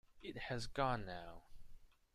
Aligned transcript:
It 0.23 0.35
has 0.49 0.65
gone 0.65 1.05
now. 1.05 1.43